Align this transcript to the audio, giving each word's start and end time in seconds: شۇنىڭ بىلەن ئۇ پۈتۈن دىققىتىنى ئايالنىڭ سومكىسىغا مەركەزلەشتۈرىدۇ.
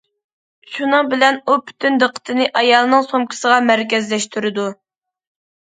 شۇنىڭ 0.77 1.11
بىلەن 1.11 1.37
ئۇ 1.51 1.57
پۈتۈن 1.67 2.01
دىققىتىنى 2.05 2.49
ئايالنىڭ 2.63 3.07
سومكىسىغا 3.13 3.61
مەركەزلەشتۈرىدۇ. 3.71 4.71